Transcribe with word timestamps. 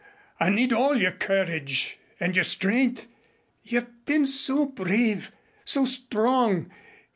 I 0.39 0.49
need 0.49 0.73
all 0.73 0.99
your 0.99 1.11
courage 1.11 1.99
and 2.19 2.35
your 2.35 2.43
strength. 2.43 3.05
You've 3.61 4.03
been 4.07 4.25
so 4.25 4.65
brave 4.65 5.31
so 5.63 5.85
strong. 5.85 6.71